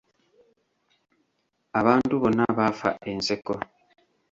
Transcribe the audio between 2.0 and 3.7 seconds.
bonna baafa enseko.